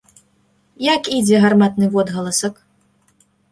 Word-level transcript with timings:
Як 0.95 1.03
ідзе 1.17 1.43
гарматны 1.45 1.91
водгаласак? 1.93 2.55